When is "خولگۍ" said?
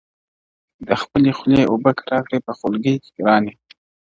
2.57-2.95